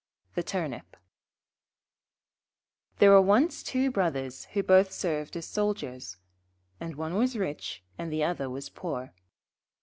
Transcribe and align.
The 0.33 0.41
Turnip 0.41 0.97
There 2.97 3.11
were 3.11 3.21
once 3.21 3.61
two 3.61 3.91
Brothers 3.91 4.45
who 4.45 4.63
both 4.63 4.91
served 4.91 5.37
as 5.37 5.45
soldiers, 5.45 6.17
and 6.79 6.95
one 6.95 7.13
was 7.13 7.37
rich 7.37 7.83
and 7.99 8.11
the 8.11 8.23
other 8.23 8.49
was 8.49 8.67
poor. 8.67 9.13